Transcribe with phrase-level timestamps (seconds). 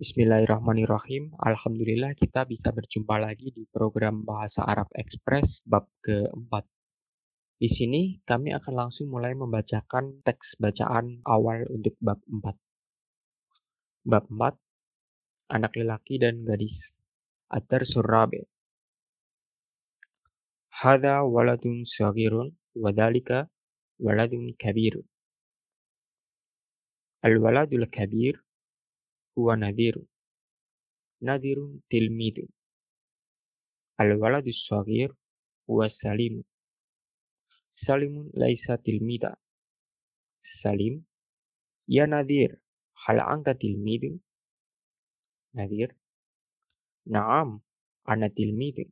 [0.00, 1.36] Bismillahirrahmanirrahim.
[1.44, 6.64] Alhamdulillah kita bisa berjumpa lagi di program Bahasa Arab Express bab keempat.
[7.60, 12.48] Di sini kami akan langsung mulai membacakan teks bacaan awal untuk bab 4.
[14.08, 14.56] Bab 4,
[15.52, 16.80] anak lelaki dan gadis.
[17.52, 18.48] Atar Surabe.
[20.80, 23.52] Hada waladun sagirun wadalika
[24.00, 25.04] waladun kabirun.
[27.20, 28.40] Al-waladul kabir
[29.34, 30.02] huwa nadhiru.
[31.20, 32.48] Nadhirun tilmidu.
[33.96, 35.10] Al-waladus sagir
[35.66, 36.42] huwa salimu.
[37.86, 39.36] Salimun laisa tilmida.
[40.62, 41.04] Salim,
[41.88, 42.60] ya nadhir,
[42.92, 44.20] hal anta tilmidu?
[45.56, 45.96] Nadhir,
[47.08, 47.64] na'am,
[48.04, 48.84] ana tilmidu.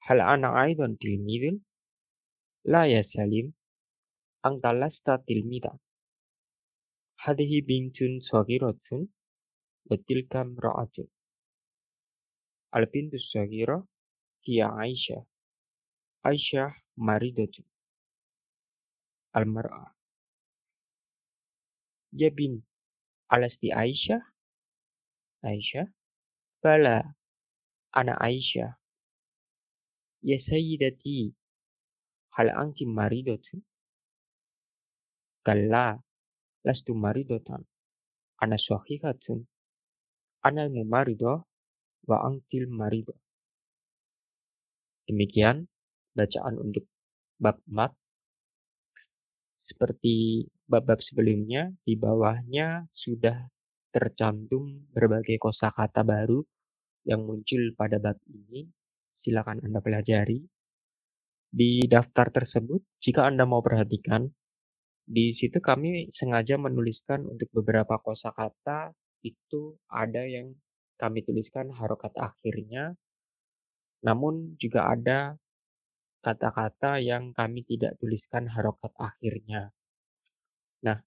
[0.00, 1.60] Hal ana aidan tilmidun?
[2.64, 3.52] La ya Salim,
[4.42, 5.76] anta lasta tilmida.
[7.26, 9.10] Hadihi bintun sagiratun
[9.90, 11.10] wa tilka imra'atun.
[12.70, 13.82] Al-bintu sagira
[14.46, 15.26] hiya Aisyah.
[16.22, 17.66] Aisyah maridatun.
[19.34, 19.90] Al-mar'ah.
[22.14, 22.62] Ya bin,
[23.26, 24.22] alasti Aisyah?
[25.42, 25.90] Aisyah?
[26.62, 27.10] Bala,
[27.90, 28.70] ana Aisyah.
[30.22, 31.34] Ya sayyidati,
[32.38, 33.66] hal anti maridatun?
[35.42, 36.05] Kalla,
[36.92, 37.62] maridatan.
[38.42, 39.46] Ana sahihatun.
[40.42, 41.40] Ana mumaridah
[42.06, 43.16] wa antil maridah.
[45.06, 45.70] Demikian
[46.14, 46.90] bacaan untuk
[47.38, 47.94] bab 4.
[49.66, 53.50] Seperti bab-bab sebelumnya, di bawahnya sudah
[53.90, 56.42] tercantum berbagai kosakata baru
[57.06, 58.66] yang muncul pada bab ini.
[59.22, 60.38] Silakan Anda pelajari.
[61.50, 64.26] Di daftar tersebut, jika Anda mau perhatikan,
[65.06, 68.90] di situ kami sengaja menuliskan untuk beberapa kosakata
[69.22, 70.50] itu ada yang
[70.98, 72.98] kami tuliskan harokat akhirnya,
[74.02, 75.38] namun juga ada
[76.26, 79.70] kata-kata yang kami tidak tuliskan harokat akhirnya.
[80.82, 80.98] Nah,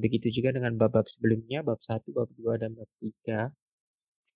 [0.00, 3.52] begitu juga dengan bab-bab sebelumnya, bab 1, bab 2, dan bab 3.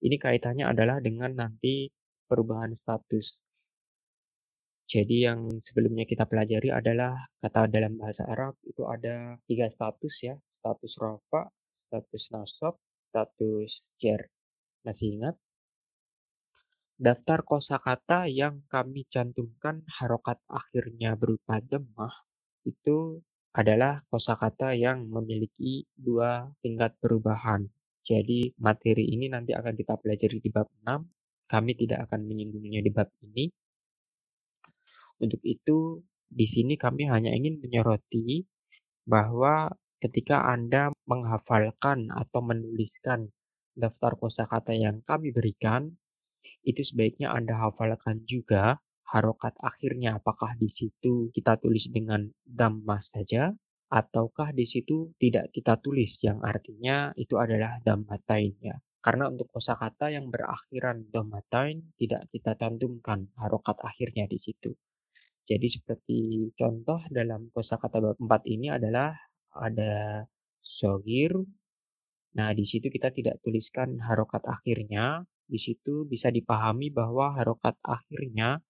[0.05, 1.89] Ini kaitannya adalah dengan nanti
[2.29, 3.33] perubahan status.
[4.93, 10.37] Jadi yang sebelumnya kita pelajari adalah kata dalam bahasa Arab itu ada tiga status ya,
[10.61, 11.49] status rafa,
[11.89, 12.77] status nasab,
[13.09, 14.21] status jar.
[14.85, 15.41] Masih ingat?
[17.01, 22.13] Daftar kosakata yang kami cantumkan harokat akhirnya berupa demah
[22.69, 23.25] itu
[23.57, 27.65] adalah kosakata yang memiliki dua tingkat perubahan.
[28.05, 31.49] Jadi materi ini nanti akan kita pelajari di bab 6.
[31.49, 33.49] Kami tidak akan menyinggungnya di bab ini.
[35.23, 38.43] Untuk itu, di sini kami hanya ingin menyoroti
[39.07, 39.71] bahwa
[40.03, 43.31] ketika Anda menghafalkan atau menuliskan
[43.79, 45.95] daftar kosakata yang kami berikan,
[46.67, 48.83] itu sebaiknya Anda hafalkan juga
[49.15, 50.19] harokat akhirnya.
[50.19, 53.55] Apakah di situ kita tulis dengan damma saja,
[53.95, 58.75] ataukah di situ tidak kita tulis, yang artinya itu adalah dammatain ya.
[59.03, 64.75] Karena untuk kosakata yang berakhiran dammatain tidak kita cantumkan harokat akhirnya di situ.
[65.43, 66.19] Jadi seperti
[66.55, 69.11] contoh dalam kosakata bab 4 ini adalah
[69.59, 70.23] ada
[70.63, 71.35] sogir.
[72.39, 75.27] Nah, di situ kita tidak tuliskan harokat akhirnya.
[75.43, 78.63] Di situ bisa dipahami bahwa harokat akhirnya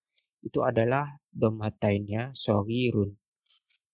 [0.42, 3.14] itu adalah domatainnya sogirun.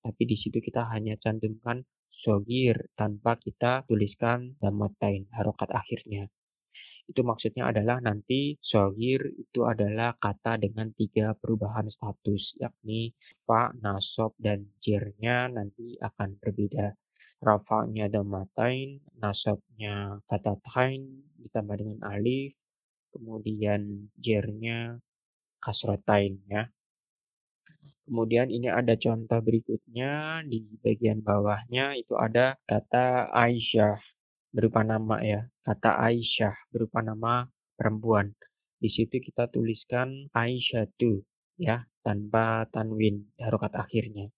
[0.01, 1.85] Tapi di situ kita hanya cantumkan
[2.25, 6.31] sogir tanpa kita tuliskan domatain harokat akhirnya.
[7.09, 13.17] Itu maksudnya adalah nanti sogir itu adalah kata dengan tiga perubahan status, yakni
[13.49, 16.93] fa, nasob, dan jirnya nanti akan berbeda.
[17.41, 22.53] Rafa'nya damatain, nasobnya fatatain ditambah dengan alif,
[23.15, 25.01] kemudian jirnya
[25.65, 26.69] kasrotain ya.
[28.05, 34.01] Kemudian ini ada contoh berikutnya di bagian bawahnya itu ada kata Aisyah
[34.53, 35.47] berupa nama ya.
[35.65, 37.45] Kata Aisyah berupa nama
[37.77, 38.33] perempuan.
[38.79, 41.23] Di situ kita tuliskan Aisyah tu
[41.59, 44.31] ya tanpa tanwin harokat akhirnya.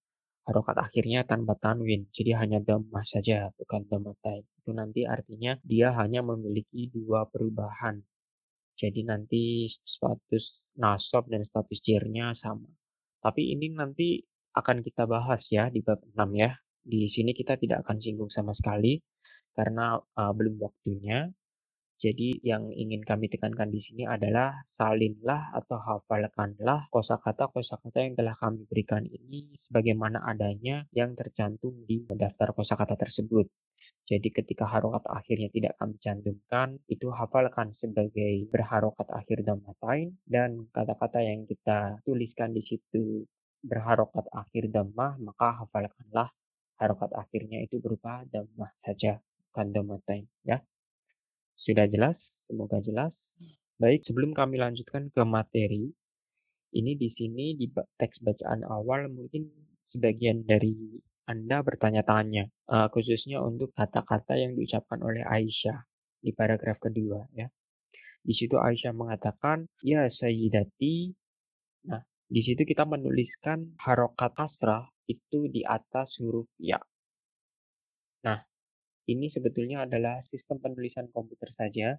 [0.48, 4.42] Harokat akhirnya tanpa tanwin, jadi hanya dhammah saja, bukan dhammatain.
[4.58, 8.02] Itu nanti artinya dia hanya memiliki dua perubahan.
[8.74, 12.66] Jadi nanti status nasab dan status jirnya sama.
[13.20, 14.24] Tapi ini nanti
[14.56, 16.56] akan kita bahas ya di bab 6 ya.
[16.80, 18.98] Di sini kita tidak akan singgung sama sekali
[19.54, 21.30] karena uh, belum waktunya.
[22.00, 28.64] Jadi yang ingin kami tekankan di sini adalah salinlah atau hafalkanlah kosakata-kosakata yang telah kami
[28.64, 33.52] berikan ini sebagaimana adanya yang tercantum di daftar kosakata tersebut.
[34.08, 41.20] Jadi ketika harokat akhirnya tidak kami cantumkan, itu hafalkan sebagai berharokat akhir dhammatain dan kata-kata
[41.20, 43.28] yang kita tuliskan di situ
[43.60, 46.32] berharokat akhir dhammah, maka hafalkanlah
[46.80, 49.20] harokat akhirnya itu berupa dhammah saja,
[49.50, 50.62] bukan dhammatain ya.
[51.58, 52.16] Sudah jelas?
[52.46, 53.12] Semoga jelas.
[53.76, 55.90] Baik, sebelum kami lanjutkan ke materi,
[56.76, 59.50] ini di sini di teks bacaan awal mungkin
[59.90, 65.78] sebagian dari anda bertanya-tanya, uh, khususnya untuk kata-kata yang diucapkan oleh Aisyah
[66.20, 67.46] di paragraf kedua ya.
[68.20, 71.14] Di situ Aisyah mengatakan, "Ya Sayyidati."
[71.86, 76.82] Nah, di situ kita menuliskan harokat kasrah itu di atas huruf ya.
[79.10, 81.98] Ini sebetulnya adalah sistem penulisan komputer saja.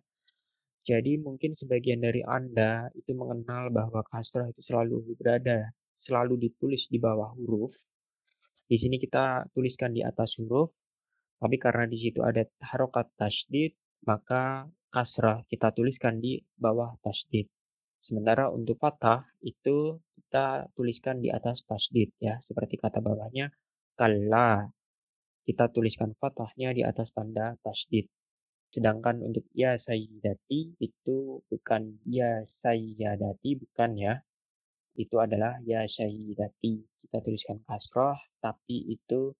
[0.87, 5.75] Jadi mungkin sebagian dari Anda itu mengenal bahwa kasrah itu selalu berada,
[6.07, 7.75] selalu ditulis di bawah huruf.
[8.65, 10.71] Di sini kita tuliskan di atas huruf,
[11.37, 13.75] tapi karena di situ ada harokat tasdid,
[14.07, 17.51] maka kasrah kita tuliskan di bawah tasdid.
[18.07, 23.51] Sementara untuk fathah itu kita tuliskan di atas tasdid ya, seperti kata bawahnya
[23.99, 24.71] kalla.
[25.41, 28.05] Kita tuliskan fathahnya di atas tanda tasdid.
[28.71, 34.13] Sedangkan untuk ya sayyidati itu bukan ya sayyadati bukan ya,
[34.95, 36.83] itu adalah ya syahidati.
[37.07, 39.35] Kita tuliskan kasroh, tapi itu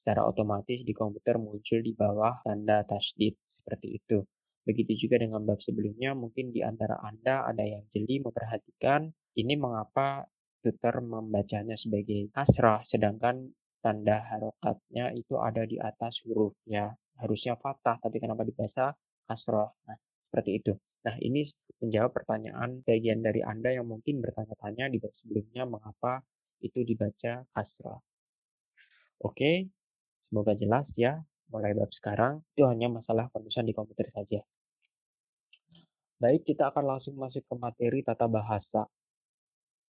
[0.00, 4.24] secara otomatis di komputer muncul di bawah tanda tasdid seperti itu.
[4.62, 10.26] Begitu juga dengan bab sebelumnya, mungkin di antara Anda ada yang jeli memperhatikan ini mengapa
[10.62, 13.50] tutor membacanya sebagai kasrah, sedangkan
[13.82, 16.94] tanda harokatnya itu ada di atas huruf ya.
[17.18, 18.94] Harusnya fathah, tapi kenapa dibaca
[19.28, 19.74] kasroh?
[19.84, 19.98] Nah,
[20.30, 20.72] seperti itu.
[21.02, 21.50] Nah, ini
[21.82, 26.22] menjawab pertanyaan bagian dari Anda yang mungkin bertanya-tanya di bab sebelumnya mengapa
[26.62, 28.00] itu dibaca kasrah.
[29.22, 29.66] Oke,
[30.30, 31.18] semoga jelas ya.
[31.50, 34.40] Mulai bab sekarang, itu hanya masalah penulisan di komputer saja.
[36.22, 38.86] Baik, kita akan langsung masuk ke materi tata bahasa.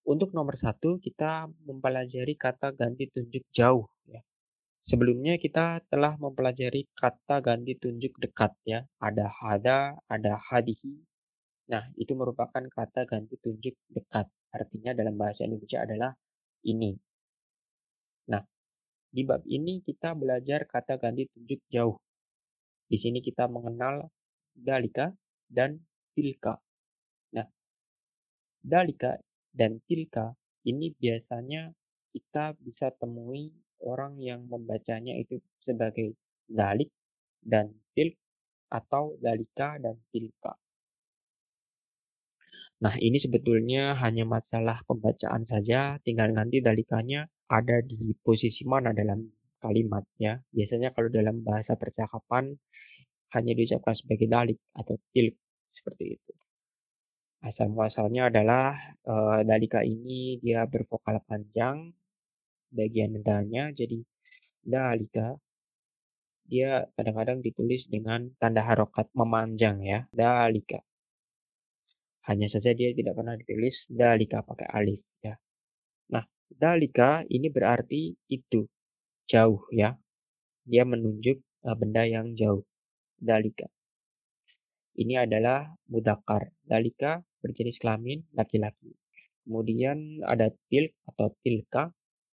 [0.03, 3.87] Untuk nomor satu, kita mempelajari kata ganti tunjuk jauh.
[4.03, 4.19] Ya.
[4.83, 8.83] Sebelumnya kita telah mempelajari kata ganti tunjuk dekat ya.
[8.99, 10.99] Ada hada, ada hadihi.
[11.71, 14.27] Nah, itu merupakan kata ganti tunjuk dekat.
[14.51, 16.11] Artinya dalam bahasa Indonesia adalah
[16.67, 16.91] ini.
[18.27, 18.43] Nah,
[19.07, 21.95] di bab ini kita belajar kata ganti tunjuk jauh.
[22.91, 24.11] Di sini kita mengenal
[24.51, 25.15] dalika
[25.47, 25.79] dan
[26.11, 26.59] tilka.
[27.39, 27.47] Nah,
[28.59, 29.15] dalika
[29.53, 30.33] dan tilka
[30.65, 31.71] ini biasanya
[32.13, 33.53] kita bisa temui
[33.83, 36.15] orang yang membacanya itu sebagai
[36.49, 36.89] dalik
[37.43, 38.15] dan tilk
[38.71, 40.57] atau dalika dan tilka.
[42.83, 49.23] Nah, ini sebetulnya hanya masalah pembacaan saja, tinggal nanti dalikanya ada di posisi mana dalam
[49.63, 50.35] kalimat ya.
[50.51, 52.51] Biasanya kalau dalam bahasa percakapan
[53.33, 55.35] hanya diucapkan sebagai dalik atau tilk
[55.71, 56.42] seperti itu.
[57.43, 58.71] Asal muasalnya adalah
[59.43, 61.91] dalika ini dia bervokal panjang
[62.71, 63.99] bagian nadanya jadi
[64.63, 65.35] dalika.
[66.47, 70.79] Dia kadang-kadang ditulis dengan tanda harokat memanjang ya dalika.
[72.31, 75.35] Hanya saja dia tidak pernah ditulis dalika pakai alif ya.
[76.15, 78.63] Nah dalika ini berarti itu
[79.27, 79.99] jauh ya.
[80.63, 82.63] Dia menunjuk uh, benda yang jauh
[83.19, 83.67] dalika.
[84.95, 88.95] Ini adalah mudakar dalika berjenis kelamin laki-laki
[89.43, 91.91] kemudian ada tilk atau tilka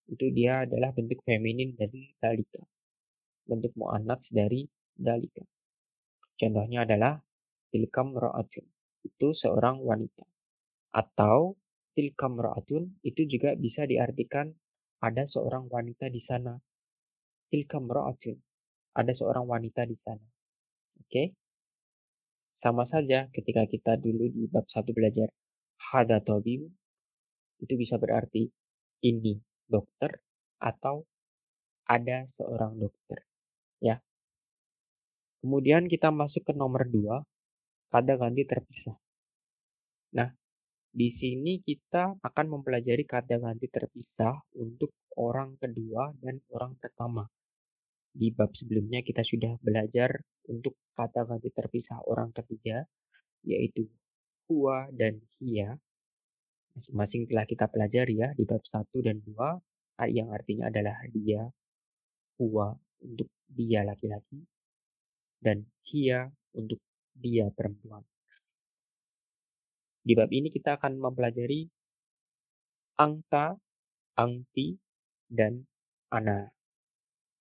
[0.08, 2.64] itu dia adalah bentuk feminin dari dalika.
[3.48, 4.64] Bentuk mu'annats dari
[4.96, 5.44] dalika.
[6.40, 7.20] Contohnya adalah
[7.72, 8.66] tilkam ra'atun.
[9.04, 10.24] Itu seorang wanita.
[10.96, 11.60] Atau
[11.92, 14.52] tilkam ra'atun itu juga bisa diartikan
[15.04, 16.56] ada seorang wanita di sana.
[17.52, 18.38] Tilkam ra'atun.
[18.96, 20.24] Ada seorang wanita di sana.
[21.04, 21.12] Oke?
[21.12, 21.28] Okay?
[22.58, 25.30] Sama saja ketika kita dulu di bab satu belajar
[25.94, 26.20] hada
[27.58, 28.50] itu bisa berarti
[29.06, 29.38] ini
[29.70, 30.22] dokter
[30.58, 31.06] atau
[31.88, 33.24] ada seorang dokter.
[33.80, 34.02] Ya.
[35.40, 37.24] Kemudian kita masuk ke nomor dua,
[37.94, 38.98] kata ganti terpisah.
[40.18, 40.34] Nah,
[40.92, 47.24] di sini kita akan mempelajari kata ganti terpisah untuk orang kedua dan orang pertama.
[48.18, 50.18] Di bab sebelumnya kita sudah belajar
[50.50, 52.82] untuk kata ganti terpisah orang ketiga,
[53.46, 53.86] yaitu
[54.50, 55.78] huwa dan hia
[56.74, 61.50] masing-masing telah kita pelajari ya di bab 1 dan 2 yang artinya adalah dia,
[62.38, 64.46] huwa untuk dia laki-laki,
[65.42, 66.78] dan hia untuk
[67.18, 68.06] dia perempuan.
[70.06, 71.66] Di bab ini kita akan mempelajari
[73.02, 73.58] angka,
[74.18, 74.78] angti,
[75.26, 75.66] dan
[76.14, 76.57] ana.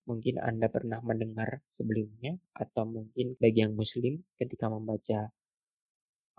[0.07, 5.29] Mungkin Anda pernah mendengar sebelumnya atau mungkin bagi yang muslim ketika membaca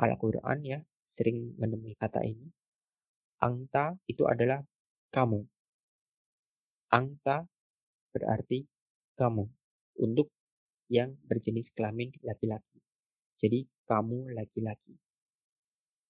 [0.00, 0.78] Al-Quran ya
[1.14, 2.48] sering menemui kata ini.
[3.44, 4.64] Angta itu adalah
[5.12, 5.44] kamu.
[6.90, 7.44] Angta
[8.10, 8.64] berarti
[9.20, 9.44] kamu
[10.00, 10.32] untuk
[10.88, 12.80] yang berjenis kelamin laki-laki.
[13.38, 14.96] Jadi kamu laki-laki.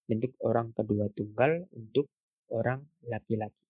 [0.09, 2.09] Bentuk orang kedua tunggal untuk
[2.49, 3.68] orang laki-laki.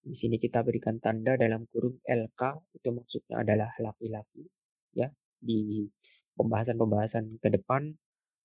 [0.00, 2.40] Di sini kita berikan tanda dalam kurung LK
[2.72, 4.48] itu maksudnya adalah laki-laki
[4.96, 5.12] ya.
[5.36, 5.84] Di
[6.40, 7.92] pembahasan-pembahasan ke depan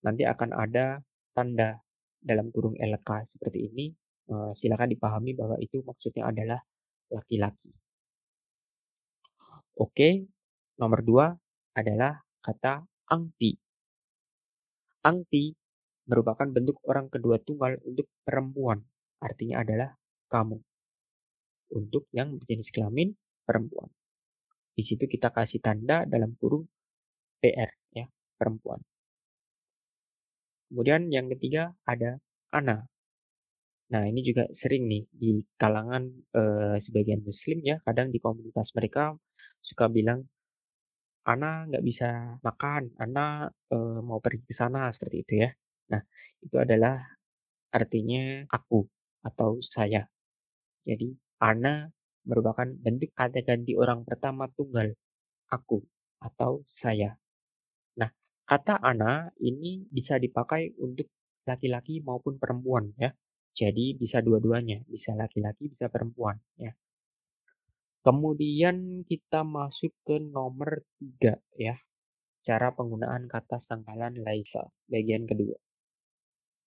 [0.03, 0.99] nanti akan ada
[1.31, 1.79] tanda
[2.19, 3.87] dalam kurung LK seperti ini.
[4.25, 6.57] Uh, silakan dipahami bahwa itu maksudnya adalah
[7.13, 7.71] laki-laki.
[9.77, 10.25] Oke,
[10.81, 11.29] nomor dua
[11.77, 12.83] adalah kata
[13.13, 13.53] angti.
[15.05, 15.53] Angti
[16.09, 18.81] merupakan bentuk orang kedua tunggal untuk perempuan.
[19.21, 19.93] Artinya adalah
[20.25, 20.57] kamu
[21.73, 23.89] untuk yang berjenis kelamin perempuan.
[24.75, 26.67] Di situ kita kasih tanda dalam kurung
[27.39, 28.05] PR ya,
[28.35, 28.83] perempuan.
[30.67, 32.19] Kemudian yang ketiga ada
[32.51, 32.83] ana.
[33.93, 35.31] Nah, ini juga sering nih di
[35.61, 36.03] kalangan
[36.35, 39.13] eh, sebagian muslim ya, kadang di komunitas mereka
[39.61, 40.25] suka bilang
[41.25, 42.09] ana nggak bisa
[42.45, 45.49] makan, ana eh, mau pergi ke sana seperti itu ya.
[45.93, 46.01] Nah,
[46.43, 46.95] itu adalah
[47.73, 48.85] artinya aku
[49.25, 50.05] atau saya.
[50.85, 51.07] Jadi
[51.41, 51.91] Ana
[52.25, 54.95] merupakan bentuk kata ganti orang pertama tunggal,
[55.51, 55.83] aku
[56.23, 57.13] atau saya.
[57.99, 58.09] Nah,
[58.47, 61.11] kata ana ini bisa dipakai untuk
[61.45, 63.13] laki-laki maupun perempuan ya.
[63.55, 66.75] Jadi bisa dua-duanya, bisa laki-laki, bisa perempuan ya.
[68.05, 71.79] Kemudian kita masuk ke nomor tiga ya.
[72.45, 75.57] Cara penggunaan kata sangkalan laisa, bagian kedua.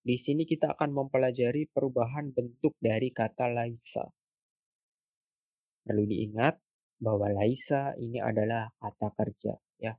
[0.03, 4.11] Di sini kita akan mempelajari perubahan bentuk dari kata laisa.
[5.83, 6.55] Perlu diingat
[6.99, 9.95] bahwa Laisa ini adalah kata kerja ya.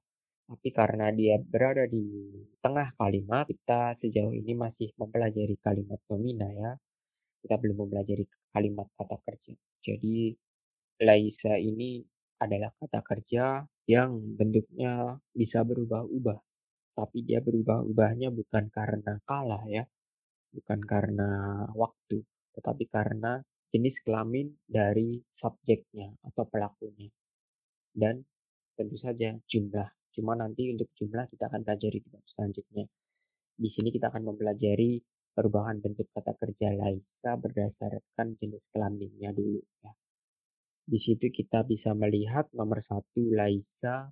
[0.51, 2.27] Tapi karena dia berada di
[2.59, 6.75] tengah kalimat, kita sejauh ini masih mempelajari kalimat nomina ya.
[7.41, 9.53] Kita belum mempelajari kalimat kata kerja.
[9.81, 10.35] Jadi
[11.01, 12.05] Laisa ini
[12.41, 16.39] adalah kata kerja yang bentuknya bisa berubah-ubah.
[16.99, 19.87] Tapi dia berubah-ubahnya bukan karena kalah ya.
[20.53, 21.31] Bukan karena
[21.73, 22.21] waktu.
[22.59, 27.11] Tetapi karena jenis kelamin dari subjeknya atau pelakunya.
[27.91, 28.23] Dan
[28.75, 29.89] tentu saja jumlah.
[30.15, 32.85] Cuma nanti untuk jumlah kita akan pelajari di bab selanjutnya.
[33.61, 34.99] Di sini kita akan mempelajari
[35.31, 39.93] perubahan bentuk kata kerja laisa berdasarkan jenis kelaminnya dulu ya.
[40.91, 44.11] Di situ kita bisa melihat nomor satu laisa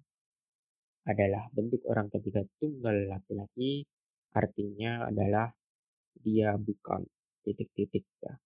[1.08, 3.88] adalah bentuk orang ketiga tunggal laki-laki
[4.36, 5.50] artinya adalah
[6.20, 7.02] dia bukan
[7.42, 8.36] titik-titik ya.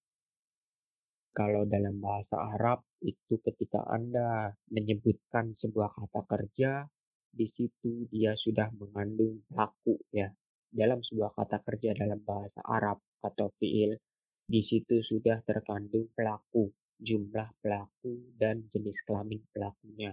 [1.33, 6.85] Kalau dalam bahasa Arab itu ketika Anda menyebutkan sebuah kata kerja,
[7.33, 10.29] di situ dia sudah mengandung laku ya.
[10.69, 13.97] Dalam sebuah kata kerja dalam bahasa Arab atau fiil,
[14.45, 16.69] di situ sudah terkandung pelaku,
[17.01, 20.13] jumlah pelaku dan jenis kelamin pelakunya.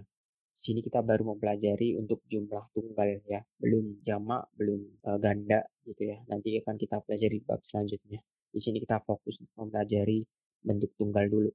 [0.59, 6.15] Di sini kita baru mempelajari untuk jumlah tunggal ya, belum jamak, belum uh, ganda gitu
[6.15, 6.19] ya.
[6.31, 8.23] Nanti akan kita pelajari bab selanjutnya.
[8.51, 10.23] Di sini kita fokus mempelajari
[10.61, 11.51] bentuk tunggal dulu.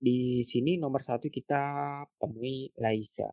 [0.00, 1.62] Di sini nomor satu kita
[2.16, 3.28] temui Laisa.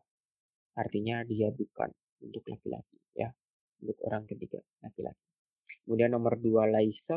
[0.76, 1.88] Artinya dia bukan
[2.22, 3.32] untuk laki-laki ya.
[3.80, 5.24] Untuk orang ketiga laki-laki.
[5.86, 7.16] Kemudian nomor dua Laisa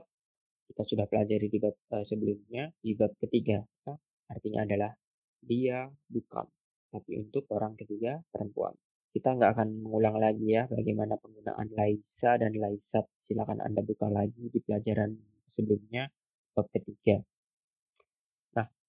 [0.71, 3.93] kita sudah pelajari di bab uh, sebelumnya di bab ketiga ya.
[4.31, 4.95] artinya adalah
[5.43, 6.47] dia bukan
[6.95, 8.71] tapi untuk orang ketiga perempuan
[9.11, 14.47] kita nggak akan mengulang lagi ya bagaimana penggunaan Laisa dan Laisat silakan anda buka lagi
[14.47, 15.11] di pelajaran
[15.59, 16.07] sebelumnya
[16.55, 17.19] bab ketiga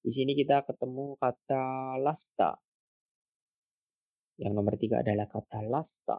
[0.03, 2.59] di sini kita ketemu kata lasta.
[4.43, 6.19] Yang nomor tiga adalah kata lasta.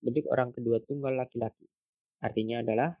[0.00, 1.68] Bentuk orang kedua tunggal laki-laki.
[2.24, 2.96] Artinya adalah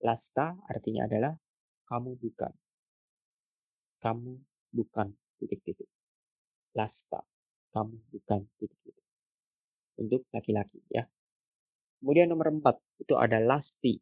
[0.00, 1.36] lasta artinya adalah
[1.92, 2.52] kamu bukan.
[4.00, 4.32] Kamu
[4.72, 5.88] bukan titik-titik.
[6.72, 7.20] Lasta.
[7.76, 9.06] Kamu bukan titik-titik.
[10.00, 11.04] Untuk laki-laki ya.
[12.00, 14.00] Kemudian nomor empat itu ada lasti.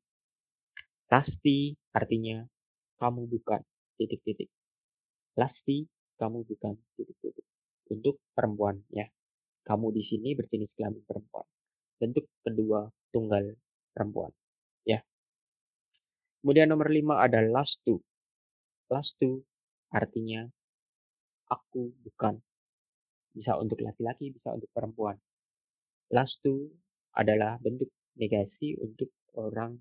[1.10, 2.46] Lasti artinya
[3.02, 4.48] kamu bukan titik-titik.
[5.36, 5.84] Lasti,
[6.16, 7.44] kamu bukan titik-titik.
[7.92, 9.06] Untuk perempuan ya.
[9.66, 11.46] Kamu di sini berjenis kelamin perempuan.
[11.98, 13.56] Bentuk kedua tunggal
[13.90, 14.30] perempuan.
[14.86, 15.02] Ya.
[16.40, 17.98] Kemudian nomor lima ada lastu.
[18.86, 19.42] Lastu
[19.90, 20.46] artinya
[21.50, 22.38] aku bukan.
[23.34, 25.18] Bisa untuk laki-laki, bisa untuk perempuan.
[26.14, 26.70] Lastu
[27.12, 29.76] adalah bentuk negasi untuk orang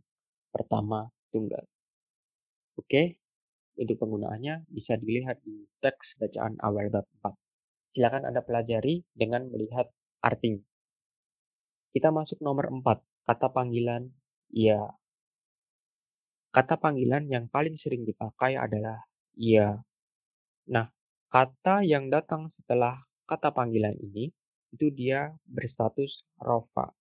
[0.52, 1.64] pertama tunggal.
[2.76, 3.16] Oke,
[3.75, 7.36] Untuk penggunaannya bisa dilihat di teks bacaan awal bab 4.
[7.96, 9.91] Silakan Anda pelajari dengan melihat
[10.24, 10.63] artinya.
[11.91, 12.84] Kita masuk nomor 4,
[13.27, 14.12] kata panggilan
[14.51, 14.79] ya.
[16.55, 19.03] Kata panggilan yang paling sering dipakai adalah
[19.36, 19.75] ya.
[20.72, 20.88] Nah,
[21.27, 22.96] kata yang datang setelah
[23.27, 24.32] kata panggilan ini
[24.72, 26.91] itu dia berstatus rofa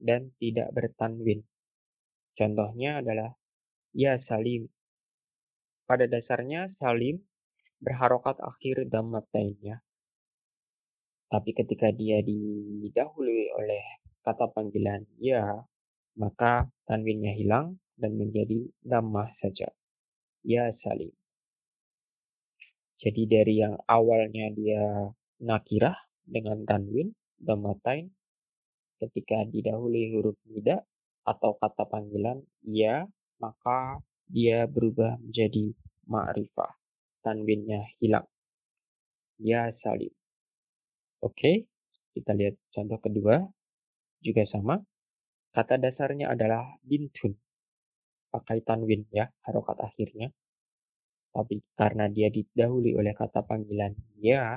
[0.00, 1.44] dan tidak bertanwin.
[2.32, 3.36] Contohnya adalah
[3.92, 4.68] ya Salim.
[5.84, 7.20] Pada dasarnya Salim
[7.82, 9.76] berharokat akhir dhammatain ya.
[11.26, 13.84] Tapi ketika dia didahului oleh
[14.22, 15.64] kata panggilan ya,
[16.14, 19.72] maka tanwinnya hilang dan menjadi dhammah saja.
[20.46, 21.10] Ya Salim.
[23.02, 25.10] Jadi dari yang awalnya dia
[25.42, 27.10] nakirah dengan tanwin,
[27.42, 28.14] dhammatain,
[29.02, 30.86] ketika didahului huruf nida
[31.26, 33.10] atau kata panggilan ya,
[33.42, 33.98] maka
[34.32, 35.76] dia berubah menjadi
[36.08, 36.72] ma'rifah.
[37.20, 38.24] Tanwinnya hilang.
[39.36, 40.10] Ya Salim.
[41.22, 41.68] Oke,
[42.16, 43.44] kita lihat contoh kedua.
[44.24, 44.80] Juga sama.
[45.52, 47.36] Kata dasarnya adalah bintun.
[48.32, 50.32] Pakai tanwin ya, harokat akhirnya.
[51.32, 54.56] Tapi karena dia didahului oleh kata panggilan ya,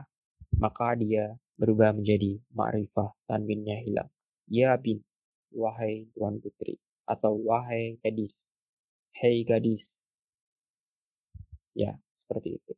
[0.56, 4.08] maka dia berubah menjadi ma'rifah, tanwinnya hilang.
[4.48, 5.04] Ya bin,
[5.52, 6.80] wahai tuan putri.
[7.04, 8.32] Atau wahai gadis.
[9.16, 9.80] Hei gadis.
[11.72, 11.96] Ya,
[12.28, 12.74] seperti itu.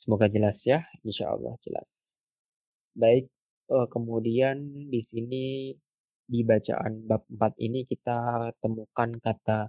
[0.00, 1.84] Semoga jelas ya, insya Allah jelas.
[2.96, 3.28] Baik,
[3.68, 5.76] uh, kemudian di sini
[6.24, 9.68] di bacaan bab 4 ini kita temukan kata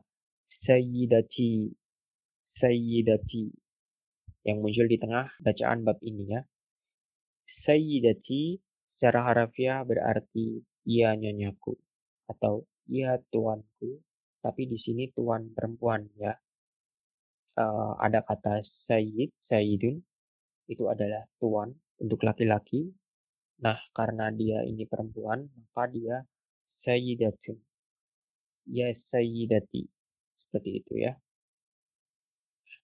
[0.64, 1.76] sayyidati,
[2.64, 3.46] sayyidati
[4.48, 6.42] yang muncul di tengah bacaan bab ini ya.
[7.68, 8.64] Sayyidati
[8.96, 11.76] secara harafiah berarti ia nyanyaku
[12.32, 14.00] atau ia tuanku,
[14.44, 16.36] tapi di sini tuan perempuan ya.
[17.54, 20.04] Uh, ada kata sayyid, sayyidun
[20.68, 21.72] itu adalah tuan
[22.04, 22.92] untuk laki-laki.
[23.64, 26.16] Nah, karena dia ini perempuan, maka dia
[26.84, 27.56] sayyidatun.
[28.68, 29.88] Ya sayyidati.
[30.50, 31.16] Seperti itu ya.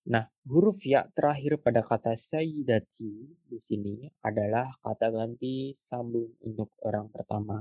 [0.09, 3.13] Nah, huruf ya terakhir pada kata sayyidati
[3.51, 7.59] di sini adalah kata ganti sambung untuk orang pertama.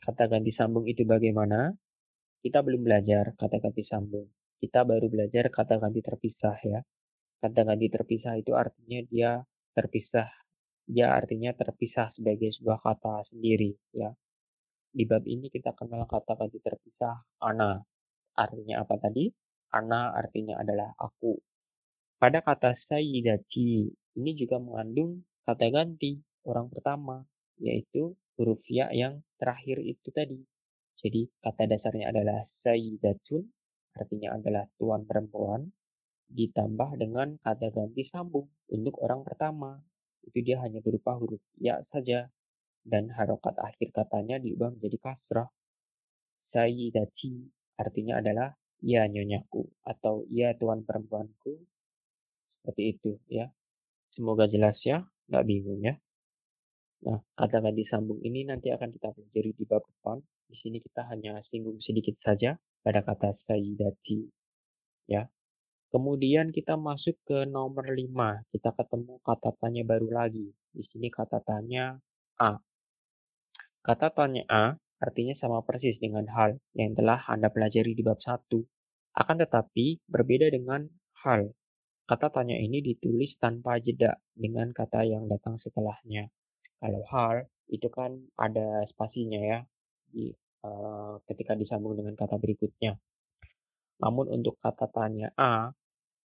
[0.00, 1.70] Kata ganti sambung itu bagaimana?
[2.40, 4.24] Kita belum belajar kata ganti sambung.
[4.56, 6.80] Kita baru belajar kata ganti terpisah ya.
[7.40, 9.30] Kata ganti terpisah itu artinya dia
[9.76, 10.28] terpisah.
[10.88, 14.08] Dia artinya terpisah sebagai sebuah kata sendiri ya.
[14.90, 17.76] Di bab ini kita kenal kata ganti terpisah ana.
[18.34, 19.28] Artinya apa tadi?
[19.70, 21.36] Ana artinya adalah aku.
[22.18, 27.22] Pada kata sayyidati, ini juga mengandung kata ganti orang pertama,
[27.60, 30.49] yaitu huruf ya yang terakhir itu tadi.
[31.00, 33.42] Jadi kata dasarnya adalah sayyidatun,
[33.96, 35.64] artinya adalah tuan perempuan,
[36.28, 39.80] ditambah dengan kata ganti sambung untuk orang pertama.
[40.20, 42.28] Itu dia hanya berupa huruf ya saja.
[42.80, 45.48] Dan harokat akhir katanya diubah menjadi kasrah.
[46.52, 47.32] Sayyidati
[47.76, 51.60] artinya adalah ya nyonyaku atau ya tuan perempuanku
[52.60, 53.52] seperti itu ya.
[54.16, 55.96] Semoga jelas ya, nggak bingung ya.
[57.00, 60.20] Nah, kata ganti sambung ini nanti akan kita pelajari di bab depan.
[60.50, 64.28] Di sini kita hanya singgung sedikit saja pada kata sayyidati.
[65.08, 65.28] Ya.
[65.90, 68.44] Kemudian kita masuk ke nomor 5.
[68.52, 70.52] Kita ketemu kata tanya baru lagi.
[70.70, 71.98] Di sini kata tanya
[72.38, 72.60] A.
[73.80, 74.64] Kata tanya A
[75.00, 78.44] artinya sama persis dengan hal yang telah Anda pelajari di bab 1.
[79.16, 80.86] Akan tetapi berbeda dengan
[81.24, 81.50] hal
[82.10, 86.26] Kata tanya ini ditulis tanpa jeda dengan kata yang datang setelahnya.
[86.80, 89.58] Kalau hal itu kan ada spasinya ya
[90.10, 90.32] di,
[90.64, 92.96] uh, ketika disambung dengan kata berikutnya.
[94.00, 95.68] Namun untuk kata tanya A,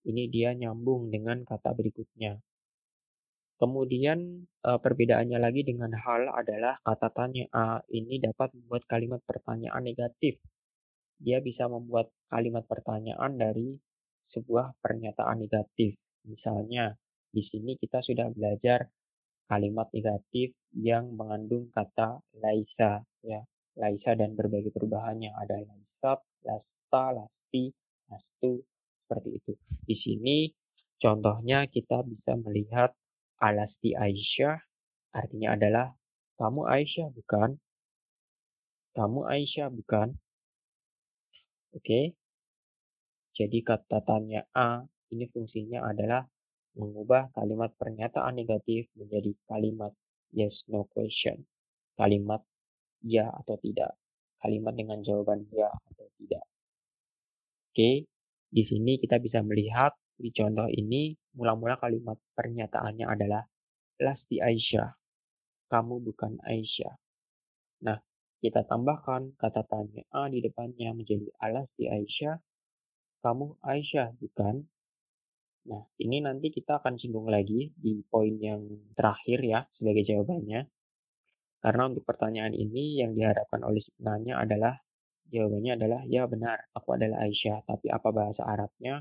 [0.07, 2.38] ini dia nyambung dengan kata berikutnya.
[3.55, 9.83] Kemudian uh, perbedaannya lagi dengan hal adalah kata tanya A ini dapat membuat kalimat pertanyaan
[9.83, 10.38] negatif.
[11.19, 13.75] Dia bisa membuat kalimat pertanyaan dari
[14.35, 15.95] sebuah pernyataan negatif.
[16.27, 16.95] Misalnya,
[17.31, 18.90] di sini kita sudah belajar
[19.49, 23.41] kalimat negatif yang mengandung kata laisa ya.
[23.75, 27.75] Laisa dan berbagai perubahannya ada laisap, lasta, lasti,
[28.07, 28.63] lastu
[29.03, 29.53] seperti itu.
[29.83, 30.37] Di sini
[31.03, 32.95] contohnya kita bisa melihat
[33.43, 34.57] alasti Aisyah
[35.11, 35.91] artinya adalah
[36.39, 37.59] kamu Aisyah bukan?
[38.95, 40.15] Kamu Aisyah bukan?
[41.75, 42.15] Oke.
[43.35, 46.23] Jadi kata tanya A ini fungsinya adalah
[46.75, 49.95] mengubah kalimat pernyataan negatif menjadi kalimat
[50.35, 51.47] yes no question.
[51.95, 52.43] Kalimat
[53.07, 53.95] ya atau tidak.
[54.43, 56.45] Kalimat dengan jawaban ya atau tidak.
[57.71, 58.07] Oke,
[58.51, 63.43] di sini kita bisa melihat di contoh ini mula-mula kalimat pernyataannya adalah
[63.99, 64.91] Lasti Aisyah.
[65.71, 66.95] Kamu bukan Aisyah.
[67.87, 67.99] Nah,
[68.39, 72.39] kita tambahkan kata tanya A di depannya menjadi Alasti Aisyah.
[73.23, 74.67] Kamu Aisyah bukan?
[75.64, 80.61] Nah, ini nanti kita akan singgung lagi di poin yang terakhir ya sebagai jawabannya.
[81.64, 84.77] Karena untuk pertanyaan ini yang diharapkan oleh si penanya adalah
[85.33, 87.64] jawabannya adalah ya benar, aku adalah Aisyah.
[87.64, 89.00] Tapi apa bahasa Arabnya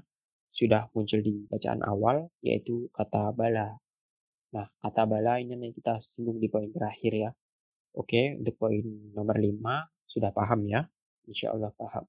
[0.55, 3.75] sudah muncul di bacaan awal yaitu kata bala.
[4.55, 7.31] Nah, kata bala ini yang kita singgung di poin terakhir ya.
[7.99, 10.87] Oke, untuk poin nomor 5 sudah paham ya?
[11.27, 12.07] Insya Allah paham.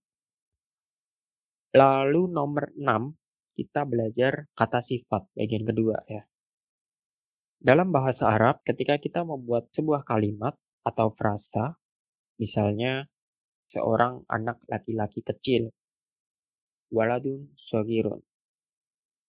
[1.75, 3.24] Lalu nomor 6
[3.55, 6.27] kita belajar kata sifat bagian kedua ya.
[7.65, 10.53] Dalam bahasa Arab, ketika kita membuat sebuah kalimat
[10.85, 11.81] atau frasa,
[12.37, 13.09] misalnya
[13.73, 15.73] seorang anak laki-laki kecil,
[16.93, 18.21] waladun sogirun.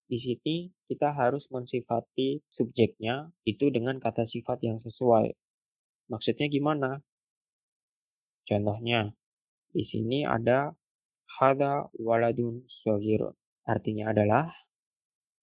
[0.06, 5.34] Di sini kita harus mensifati subjeknya itu dengan kata sifat yang sesuai.
[6.12, 7.02] Maksudnya gimana?
[8.46, 9.10] Contohnya,
[9.74, 10.70] di sini ada
[11.40, 13.34] hada waladun sogirun.
[13.66, 14.46] Artinya adalah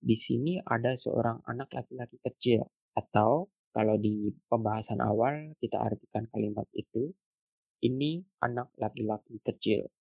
[0.03, 2.63] di sini ada seorang anak laki-laki kecil
[2.95, 7.12] atau kalau di pembahasan awal kita artikan kalimat itu
[7.83, 9.91] ini anak laki-laki kecil.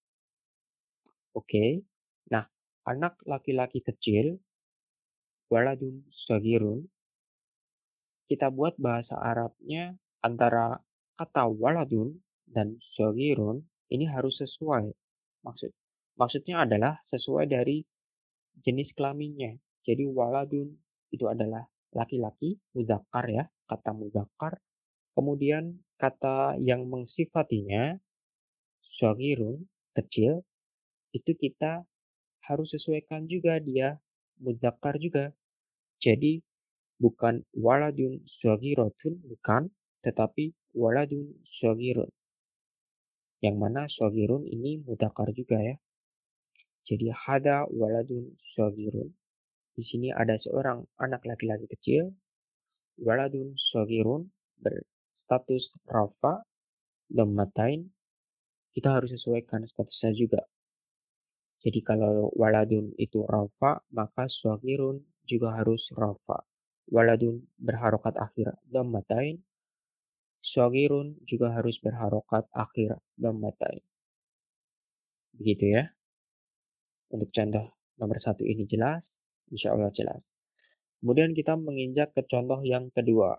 [1.35, 1.83] Oke.
[2.31, 2.47] Nah,
[2.87, 4.39] anak laki-laki kecil
[5.51, 6.87] waladun sagirun
[8.31, 9.93] kita buat bahasa Arabnya
[10.25, 10.81] antara
[11.19, 12.17] kata waladun
[12.49, 13.61] dan sagirun
[13.93, 14.89] ini harus sesuai.
[15.43, 15.71] Maksud
[16.17, 17.85] maksudnya adalah sesuai dari
[18.61, 19.57] jenis kelaminnya.
[19.83, 20.77] Jadi waladun
[21.11, 24.61] itu adalah laki-laki, muzakkar ya, kata muzakkar.
[25.13, 27.97] Kemudian kata yang mensifatinya
[28.97, 30.41] syagirun, kecil,
[31.13, 31.85] itu kita
[32.49, 34.01] harus sesuaikan juga dia
[34.41, 35.31] muzakkar juga.
[36.01, 36.41] Jadi
[36.99, 39.69] bukan waladun syagirotun, bukan,
[40.03, 41.29] tetapi waladun
[41.61, 42.09] syagirun.
[43.43, 45.77] Yang mana syagirun ini mudakar juga ya.
[46.83, 49.11] Jadi hada waladun sogirun.
[49.73, 52.11] Di sini ada seorang anak laki-laki kecil.
[52.99, 56.43] Waladun sogirun berstatus rafa
[57.15, 57.89] lemmatain.
[58.73, 60.43] Kita harus sesuaikan statusnya juga.
[61.63, 66.43] Jadi kalau waladun itu rafa, maka sogirun juga harus rafa.
[66.91, 69.39] Waladun berharokat akhir lemmatain.
[70.43, 73.79] Sogirun juga harus berharokat akhir lemmatain.
[75.39, 75.85] Begitu ya.
[77.13, 79.05] Untuk contoh nomor satu ini jelas,
[79.53, 80.25] insya Allah jelas.
[81.05, 83.37] Kemudian kita menginjak ke contoh yang kedua.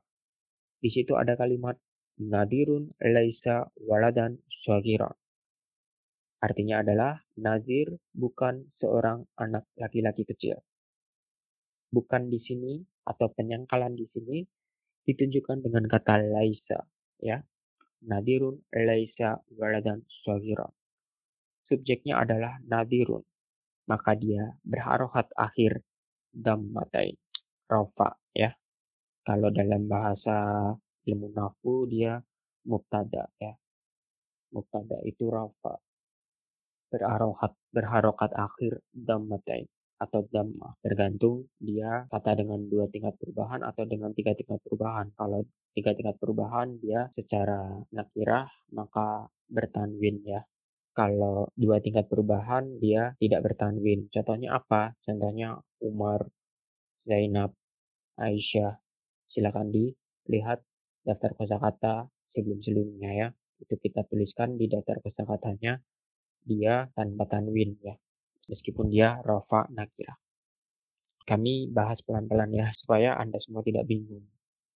[0.78, 1.74] Di situ ada kalimat
[2.22, 5.18] Nadirun laisa waladan syagiran.
[6.46, 10.62] Artinya adalah Nazir bukan seorang anak laki-laki kecil.
[11.90, 12.78] Bukan di sini
[13.10, 14.46] atau penyangkalan di sini
[15.10, 16.86] ditunjukkan dengan kata laisa
[17.18, 17.42] ya.
[18.06, 20.70] Nadirun laisa waladan syagiran.
[21.72, 23.24] Subjeknya adalah nadirun
[23.90, 25.84] maka dia berharokat akhir
[26.34, 27.16] dammatain
[27.70, 28.52] rofa ya.
[29.24, 30.72] Kalau dalam bahasa
[31.08, 32.20] ilmu nafu dia
[32.68, 33.56] mubtada ya.
[34.54, 35.80] Mubtada itu rofa
[36.94, 39.66] berharokat berharokat akhir dammatain
[39.98, 45.10] atau damma tergantung dia kata dengan dua tingkat perubahan atau dengan tiga tingkat perubahan.
[45.18, 45.42] Kalau
[45.74, 48.46] tiga tingkat perubahan dia secara nakirah
[48.78, 50.46] maka bertanwin ya
[50.94, 54.08] kalau dua tingkat perubahan dia tidak bertanwin.
[54.14, 54.94] Contohnya apa?
[55.02, 56.30] Contohnya Umar,
[57.04, 57.52] Zainab,
[58.22, 58.78] Aisyah.
[59.34, 60.62] Silakan dilihat
[61.02, 62.06] daftar kosakata
[62.38, 63.28] sebelum-sebelumnya ya.
[63.58, 65.82] Itu kita tuliskan di daftar kosakatanya
[66.46, 67.98] dia tanpa tanwin ya.
[68.46, 70.14] Meskipun dia rofa nakira.
[71.26, 74.28] Kami bahas pelan-pelan ya supaya Anda semua tidak bingung.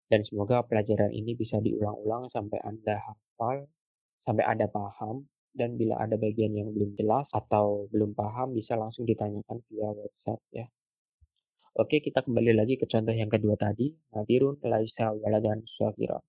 [0.08, 3.67] Dan semoga pelajaran ini bisa diulang-ulang sampai Anda hafal,
[4.23, 5.27] sampai Anda paham,
[5.58, 10.39] dan bila ada bagian yang belum jelas atau belum paham bisa langsung ditanyakan via WhatsApp
[10.54, 10.65] ya.
[11.78, 13.93] Oke, kita kembali lagi ke contoh yang kedua tadi.
[14.13, 16.22] Nadirun laisa waladan swagiron.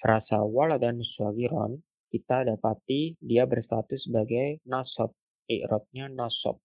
[0.00, 5.12] Frasa waladan swagiron kita dapati dia berstatus sebagai nasob.
[5.52, 6.60] I'rabnya nasob.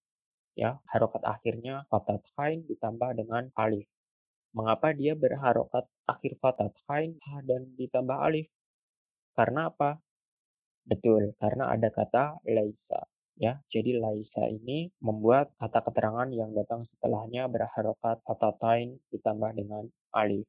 [0.56, 3.88] Ya, harokat akhirnya fatat hain ditambah dengan alif.
[4.52, 8.47] Mengapa dia berharokat akhir fatat hain dan ditambah alif?
[9.36, 10.00] Karena apa?
[10.86, 13.02] Betul, karena ada kata laisa.
[13.39, 20.46] Ya, jadi laisa ini membuat kata keterangan yang datang setelahnya berharokat fatatain ditambah dengan alif.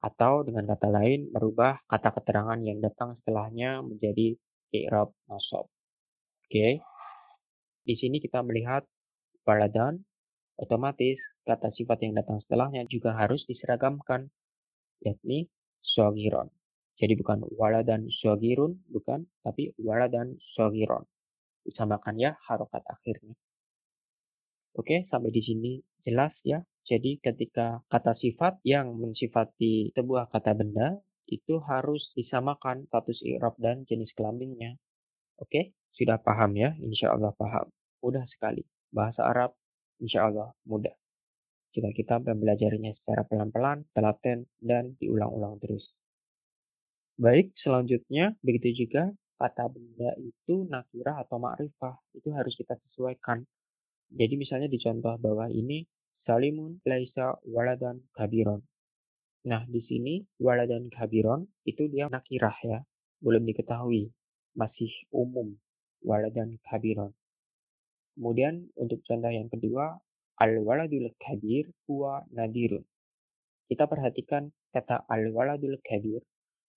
[0.00, 4.32] Atau dengan kata lain, merubah kata keterangan yang datang setelahnya menjadi
[4.72, 5.68] i'rab nasab.
[6.48, 6.80] Oke.
[7.84, 8.88] Di sini kita melihat
[9.44, 10.00] waladan,
[10.60, 11.16] Otomatis,
[11.48, 14.28] kata sifat yang datang setelahnya juga harus diseragamkan,
[15.00, 15.48] yakni
[15.80, 16.52] sogiron.
[17.00, 21.08] Jadi bukan waladan sogirun, bukan, tapi waladan sogiron.
[21.64, 23.32] Disamakan ya harokat akhirnya.
[24.76, 25.72] Oke, sampai di sini
[26.04, 26.60] jelas ya.
[26.84, 33.88] Jadi ketika kata sifat yang mensifati sebuah kata benda itu harus disamakan status i'rab dan
[33.88, 34.76] jenis kelaminnya.
[35.40, 36.76] Oke, sudah paham ya?
[36.84, 37.70] Insya Allah paham.
[38.04, 38.60] Mudah sekali.
[38.92, 39.56] Bahasa Arab
[40.02, 40.92] insya Allah mudah.
[41.70, 45.86] Jika kita mempelajarinya secara pelan-pelan, telaten, dan diulang-ulang terus.
[47.20, 52.00] Baik, selanjutnya begitu juga kata benda itu nakirah atau ma'rifah.
[52.16, 53.44] Itu harus kita sesuaikan.
[54.08, 55.84] Jadi misalnya di contoh bawah ini,
[56.24, 58.64] Salimun laisa waladan kabiron.
[59.52, 62.80] Nah, di sini waladan kabiron itu dia nakirah ya.
[63.20, 64.08] Belum diketahui.
[64.56, 65.60] Masih umum.
[66.00, 67.12] Waladan kabiron.
[68.16, 69.92] Kemudian untuk contoh yang kedua,
[70.40, 72.84] al-waladul kabir huwa nadirun.
[73.68, 76.24] Kita perhatikan kata al-waladul kabir.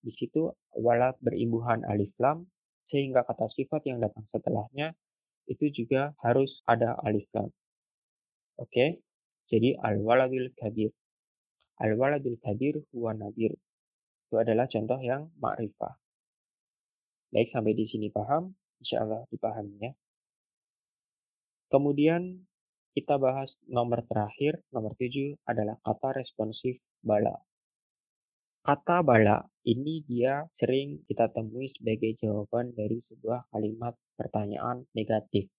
[0.04, 2.44] Di situ walad berimbuhan alif lam
[2.92, 4.92] sehingga kata sifat yang datang setelahnya
[5.48, 7.48] itu juga harus ada alif lam.
[8.60, 9.00] Oke.
[9.52, 10.92] Jadi al-waladul kabir.
[11.80, 13.54] Al-waladul kabir huwa nadir.
[14.28, 15.94] Itu adalah contoh yang ma'rifah.
[17.34, 18.54] Baik, sampai di sini paham?
[18.82, 19.92] Insya Allah dipahami ya.
[21.70, 22.46] Kemudian
[22.94, 27.34] kita bahas nomor terakhir, nomor tujuh adalah kata responsif bala.
[28.64, 35.52] Kata bala ini dia sering kita temui sebagai jawaban dari sebuah kalimat pertanyaan negatif.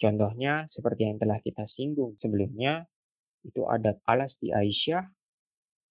[0.00, 2.88] Contohnya seperti yang telah kita singgung sebelumnya,
[3.44, 5.04] itu ada alas di Aisyah,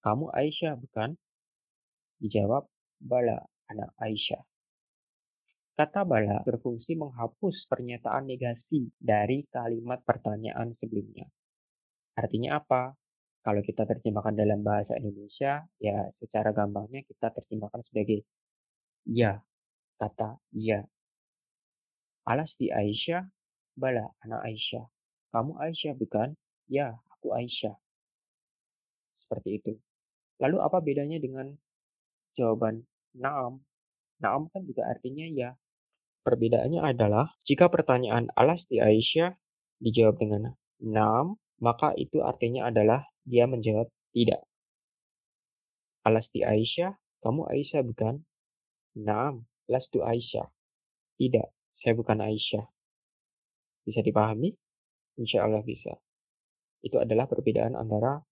[0.02, 1.14] kamu Aisyah bukan?
[2.18, 2.66] Dijawab,
[2.98, 3.38] bala,
[3.70, 4.42] anak Aisyah.
[5.78, 11.30] Kata bala berfungsi menghapus pernyataan negasi dari kalimat pertanyaan sebelumnya.
[12.18, 12.98] Artinya apa?
[13.42, 18.26] Kalau kita terjemahkan dalam bahasa Indonesia, ya secara gampangnya kita terjemahkan sebagai
[19.08, 19.40] ya,
[19.96, 20.84] kata ya.
[22.28, 23.24] Alas di Aisyah,
[23.78, 24.84] bala anak Aisyah.
[25.32, 26.36] Kamu Aisyah bukan?
[26.68, 27.72] Ya, aku Aisyah.
[29.24, 29.72] Seperti itu.
[30.38, 31.56] Lalu apa bedanya dengan
[32.36, 32.84] jawaban
[33.16, 33.64] naam?
[34.20, 35.56] Naam kan juga artinya ya.
[36.26, 39.32] Perbedaannya adalah jika pertanyaan alas di Aisyah
[39.80, 44.40] dijawab dengan nam, maka itu artinya adalah dia menjawab tidak.
[46.08, 48.24] Alas di Aisyah, kamu Aisyah bukan?
[48.96, 50.48] Nam, di Aisyah.
[51.20, 51.48] Tidak,
[51.84, 52.64] saya bukan Aisyah.
[53.84, 54.56] Bisa dipahami?
[55.20, 55.92] Insya Allah bisa.
[56.80, 58.24] Itu adalah perbedaan antara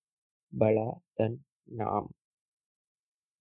[0.48, 2.08] bala dan naam.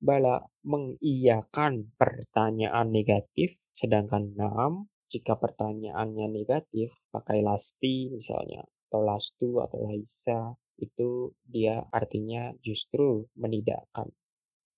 [0.03, 9.83] Bala mengiyakan pertanyaan negatif Sedangkan naam, jika pertanyaannya negatif, pakai lasti misalnya, atau lastu atau
[9.83, 14.11] laisa, itu dia artinya justru menidakkan.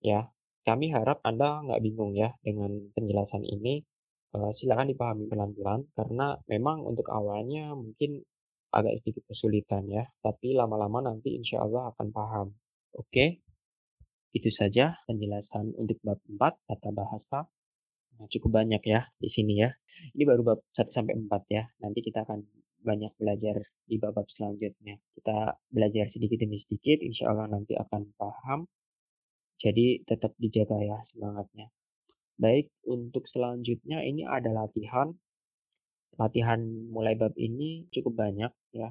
[0.01, 0.29] Ya,
[0.67, 3.81] kami harap Anda nggak bingung ya dengan penjelasan ini.
[4.36, 8.21] Uh, silakan dipahami pelan-pelan karena memang untuk awalnya mungkin
[8.75, 12.47] agak sedikit kesulitan ya, tapi lama-lama nanti insya Allah akan paham.
[12.93, 13.39] Oke,
[14.36, 17.39] itu saja penjelasan untuk bab 4 kata bahasa.
[18.17, 19.71] Nah, cukup banyak ya di sini ya.
[20.13, 21.63] Ini baru bab 1 sampai 4 ya.
[21.81, 22.43] Nanti kita akan
[22.88, 24.95] banyak belajar di bab-bab selanjutnya.
[25.19, 28.60] Kita belajar sedikit demi sedikit, insya Allah nanti akan paham.
[29.60, 31.67] Jadi tetap dijaga ya semangatnya.
[32.38, 35.12] Baik, untuk selanjutnya ini ada latihan.
[36.15, 36.62] Latihan
[36.93, 38.89] mulai bab ini cukup banyak ya.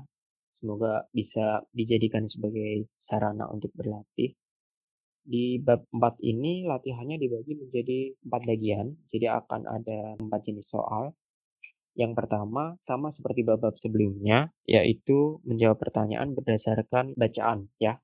[0.60, 4.34] Semoga bisa dijadikan sebagai sarana untuk berlatih.
[5.26, 11.10] Di bab 4 ini latihannya dibagi menjadi empat bagian, jadi akan ada empat jenis soal.
[11.96, 17.96] Yang pertama, sama seperti bab-bab sebelumnya, yaitu menjawab pertanyaan berdasarkan bacaan ya.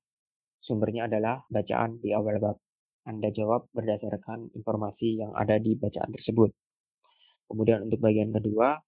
[0.65, 2.57] Sumbernya adalah bacaan di awal bab.
[3.05, 6.49] Anda jawab berdasarkan informasi yang ada di bacaan tersebut.
[7.45, 8.81] Kemudian untuk bagian kedua,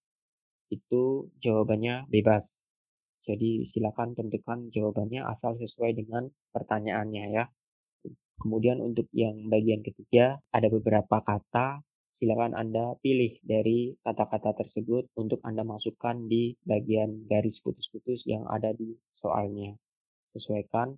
[0.73, 2.41] itu jawabannya bebas.
[3.29, 7.45] Jadi silakan tentukan jawabannya asal sesuai dengan pertanyaannya ya.
[8.41, 11.81] Kemudian untuk yang bagian ketiga, ada beberapa kata.
[12.15, 18.71] Silakan Anda pilih dari kata-kata tersebut untuk Anda masukkan di bagian garis putus-putus yang ada
[18.71, 19.75] di soalnya.
[20.31, 20.95] Sesuaikan,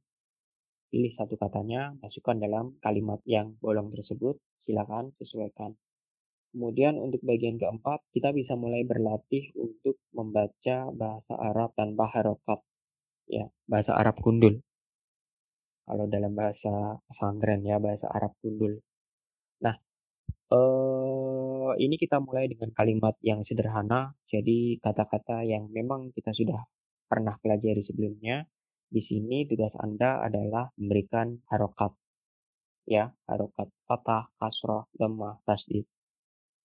[0.93, 4.37] pilih satu katanya, masukkan dalam kalimat yang bolong tersebut.
[4.69, 5.73] Silakan sesuaikan.
[6.53, 12.61] Kemudian untuk bagian keempat, kita bisa mulai berlatih untuk membaca bahasa Arab tanpa harokat.
[13.27, 14.61] Ya, bahasa Arab gundul
[15.87, 18.83] kalau dalam bahasa pesantren ya bahasa Arab gundul.
[19.63, 19.79] Nah,
[20.51, 26.63] eh, ini kita mulai dengan kalimat yang sederhana, jadi kata-kata yang memang kita sudah
[27.07, 28.43] pernah pelajari sebelumnya,
[28.87, 31.91] di sini tugas Anda adalah memberikan harokat.
[32.87, 35.83] Ya, harokat fathah, kasroh, lemah, tasdid.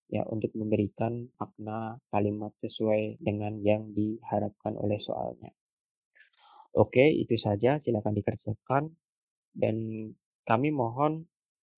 [0.06, 5.50] Ya, untuk memberikan makna kalimat sesuai dengan yang diharapkan oleh soalnya.
[6.78, 7.82] Oke, itu saja.
[7.82, 8.92] Silakan dikerjakan.
[9.50, 10.08] Dan
[10.46, 11.26] kami mohon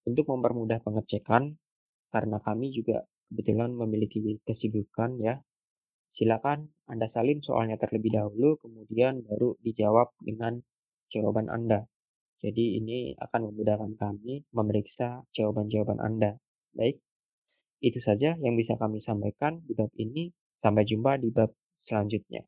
[0.05, 1.57] untuk mempermudah pengecekan,
[2.15, 5.43] karena kami juga kebetulan memiliki kesibukan ya.
[6.15, 10.63] Silakan Anda salin soalnya terlebih dahulu, kemudian baru dijawab dengan
[11.11, 11.91] jawaban Anda.
[12.39, 16.39] Jadi ini akan memudahkan kami memeriksa jawaban-jawaban Anda.
[16.71, 17.03] Baik,
[17.83, 20.31] itu saja yang bisa kami sampaikan di bab ini.
[20.63, 21.51] Sampai jumpa di bab
[21.85, 22.47] selanjutnya.